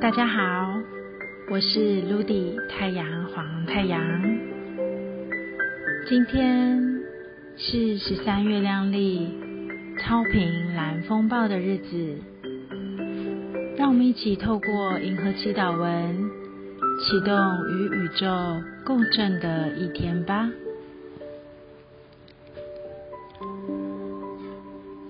[0.00, 0.74] 大家好，
[1.50, 4.00] 我是 Ludy 太阳黄太阳。
[6.06, 7.02] 今天
[7.56, 9.32] 是十三月亮丽
[9.98, 12.18] 超频蓝风暴的日子，
[13.76, 16.30] 让我们一起透过银河祈祷文，
[17.00, 17.34] 启动
[17.70, 18.26] 与宇宙
[18.84, 20.50] 共振的一天吧。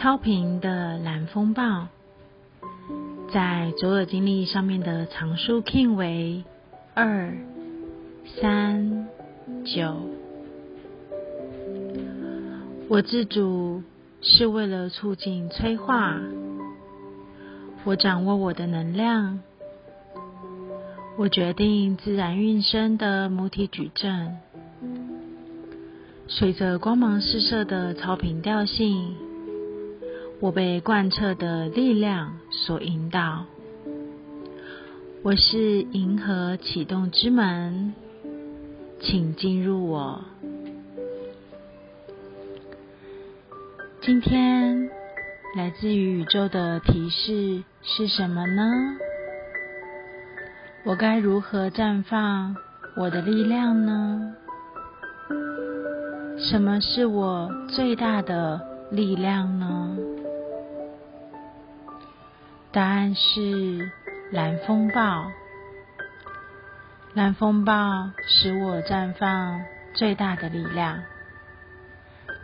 [0.00, 1.88] 超频的蓝风暴。
[3.32, 6.44] 在左耳经历上面的常数 king 为
[6.94, 7.36] 二
[8.40, 9.08] 三
[9.64, 9.96] 九。
[12.88, 13.82] 我自主
[14.22, 16.16] 是为了促进催化。
[17.82, 19.40] 我掌握我的能量。
[21.16, 24.36] 我决定自然运生的母体矩阵，
[26.28, 29.16] 随着光芒四射的超频调性。
[30.40, 33.44] 我被贯彻的力量所引导。
[35.24, 37.92] 我是银河启动之门，
[39.00, 40.22] 请进入我。
[44.00, 44.88] 今天
[45.56, 48.96] 来自于宇宙的提示是什么呢？
[50.84, 52.54] 我该如何绽放
[52.96, 54.36] 我的力量呢？
[56.38, 58.60] 什么是我最大的
[58.92, 59.96] 力量呢？
[62.78, 63.90] 答案是
[64.30, 65.32] 蓝风暴。
[67.12, 69.60] 蓝风暴使我绽放
[69.94, 71.02] 最大的力量。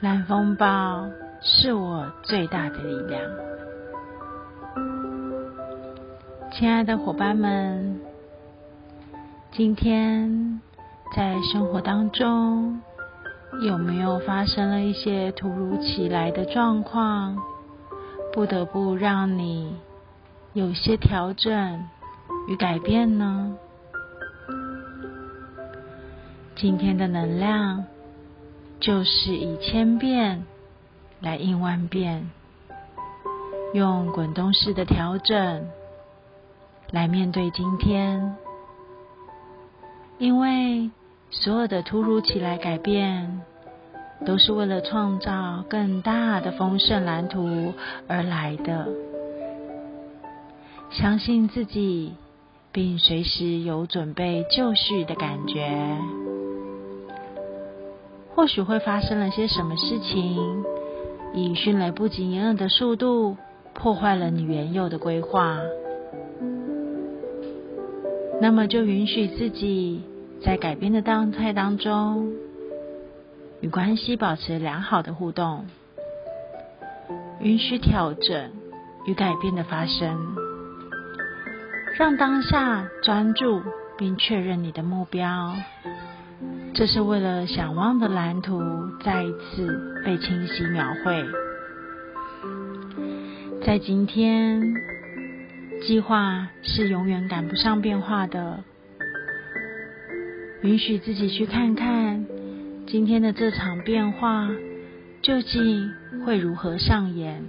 [0.00, 1.10] 蓝风暴
[1.42, 3.22] 是我最大的力量。
[6.50, 8.00] 亲爱的伙伴们，
[9.50, 10.62] 今天
[11.14, 12.80] 在生活当中
[13.66, 17.36] 有没有发生了一些突如其来的状况，
[18.32, 19.76] 不得不让你？
[20.54, 21.88] 有些调整
[22.46, 23.56] 与改变呢？
[26.54, 27.86] 今天的能量
[28.78, 30.44] 就是以千变
[31.20, 32.30] 来应万变，
[33.72, 35.66] 用滚动式的调整
[36.90, 38.36] 来面对今天，
[40.18, 40.90] 因为
[41.30, 43.40] 所有的突如其来改变，
[44.26, 47.72] 都是为了创造更大的丰盛蓝图
[48.06, 48.86] 而来的。
[50.92, 52.12] 相信自己，
[52.70, 55.96] 并随时有准备就绪的感觉。
[58.34, 60.64] 或许会发生了些什么事情，
[61.34, 63.38] 以迅雷不及掩耳的速度
[63.72, 65.58] 破坏了你原有的规划。
[68.40, 70.02] 那么就允许自己
[70.42, 72.32] 在改变的当态当中，
[73.60, 75.64] 与关系保持良好的互动，
[77.40, 78.50] 允许调整
[79.06, 80.41] 与改变的发生。
[81.98, 83.62] 让当下专注
[83.98, 85.54] 并确认你的目标，
[86.74, 88.60] 这是为了想望的蓝图
[89.04, 91.24] 再一次被清晰描绘。
[93.64, 94.74] 在今天，
[95.82, 98.64] 计划是永远赶不上变化的。
[100.62, 102.24] 允许自己去看看
[102.86, 104.48] 今天的这场变化
[105.20, 105.90] 究竟
[106.24, 107.44] 会如何上演，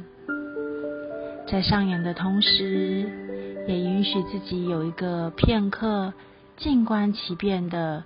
[1.48, 3.23] 在上演的同时。
[3.68, 6.14] 也允许自己有一个片刻
[6.58, 8.04] 静观其变的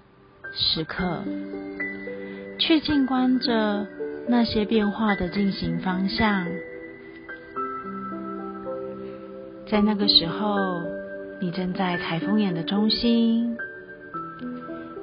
[0.53, 1.23] 时刻，
[2.59, 3.88] 去静观着
[4.28, 6.46] 那些变化的进行方向。
[9.69, 10.56] 在那个时候，
[11.41, 13.57] 你正在台风眼的中心，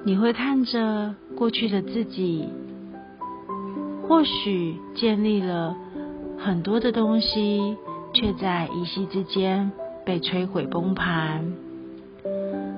[0.05, 2.49] 你会看着过去的自己，
[4.09, 5.77] 或许建立了
[6.39, 7.77] 很多的东西，
[8.15, 9.71] 却在一夕之间。
[10.05, 11.55] 被摧毁崩盘，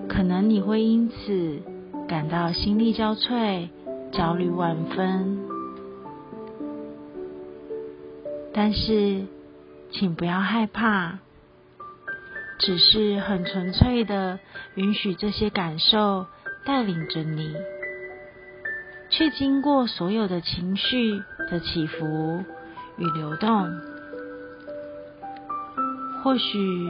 [0.09, 1.61] 可能你会因此
[2.07, 3.69] 感到心力交瘁、
[4.13, 5.39] 焦虑万分。
[8.55, 9.25] 但是，
[9.91, 11.19] 请不要害怕，
[12.61, 14.39] 只是很纯粹的
[14.77, 16.27] 允许这些感受
[16.65, 17.55] 带领着你，
[19.11, 22.45] 去经过所有的情绪的起伏
[22.99, 23.69] 与流动。
[26.23, 26.89] 或许。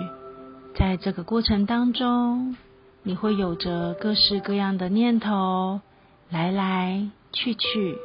[0.79, 2.55] 在这个过程当中，
[3.03, 5.81] 你会有着各式各样的念头
[6.29, 7.97] 来来去去，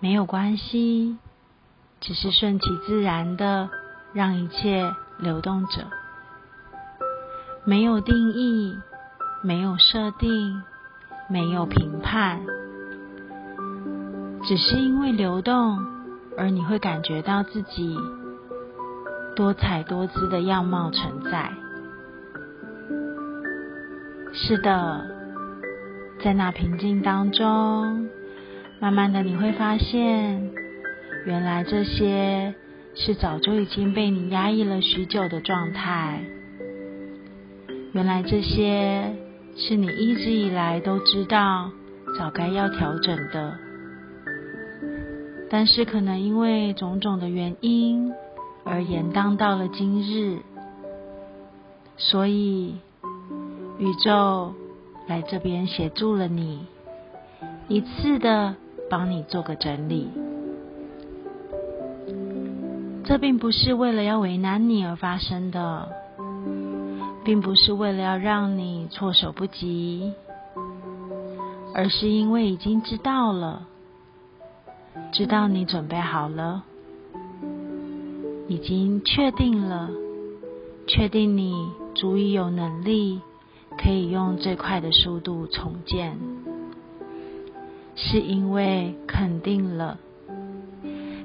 [0.00, 1.18] 没有关系，
[2.00, 3.68] 只是顺其自然的
[4.14, 5.84] 让一切流动着，
[7.66, 8.74] 没有定义，
[9.42, 10.62] 没有设定，
[11.28, 12.40] 没有评判，
[14.48, 15.84] 只是因为流动，
[16.38, 17.98] 而你会感觉到自己
[19.36, 21.52] 多彩多姿的样貌存在。
[24.32, 25.06] 是的，
[26.24, 28.08] 在那平静当中，
[28.80, 30.50] 慢慢的你会发现，
[31.26, 32.54] 原来这些
[32.94, 36.24] 是早就已经被你压抑了许久的状态。
[37.92, 39.14] 原来这些
[39.56, 41.70] 是你一直以来都知道
[42.18, 43.58] 早该要调整的。
[45.48, 48.12] 但是可能因为种种的原因
[48.66, 50.40] 而延当到了今日，
[51.96, 52.74] 所以
[53.78, 54.52] 宇宙
[55.06, 56.66] 来这边协助了你，
[57.68, 58.56] 一次的
[58.90, 60.10] 帮你做个整理。
[63.04, 65.88] 这并不是为了要为难你而发生的，
[67.24, 70.12] 并不是为了要让你措手不及，
[71.72, 73.68] 而是因为已经知道了。
[75.12, 76.64] 知道你准备好了，
[78.48, 79.90] 已经确定了，
[80.86, 83.20] 确定你足以有能力，
[83.76, 86.18] 可以用最快的速度重建，
[87.94, 89.98] 是因为肯定了，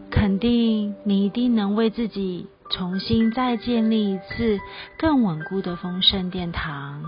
[0.10, 4.60] 肯定你一定能为自己重新再建立一次
[4.98, 7.04] 更稳固的丰盛殿堂。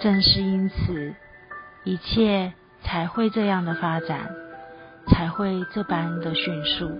[0.00, 1.14] 正是因此，
[1.84, 2.52] 一切
[2.82, 4.28] 才会这样的发展。
[5.08, 6.90] 才会这般的迅速。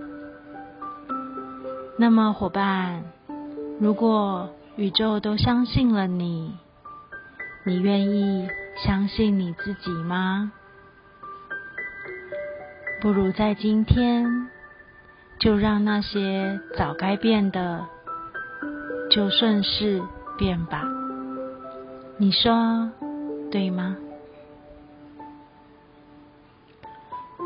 [1.99, 3.03] 那么，伙伴，
[3.79, 6.55] 如果宇宙都相信了你，
[7.65, 8.47] 你愿意
[8.85, 10.51] 相信你自己吗？
[13.01, 14.47] 不如在今天，
[15.39, 17.87] 就让那些早该变的，
[19.09, 19.99] 就顺势
[20.37, 20.83] 变吧。
[22.17, 22.91] 你说
[23.49, 23.97] 对吗？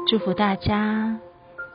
[0.10, 1.18] 祝福大家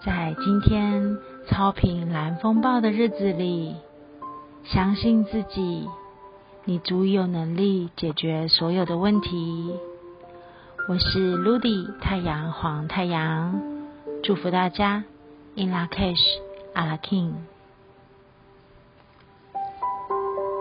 [0.06, 1.18] 在今天
[1.48, 3.74] 超频蓝风暴的日子里，
[4.62, 5.88] 相信自己，
[6.64, 9.74] 你足以有能力解决所有的问题。
[10.88, 13.60] 我是 Ludy 太阳黄太阳，
[14.22, 15.02] 祝福大家
[15.56, 16.38] In La Cash,
[16.74, 17.32] A La King。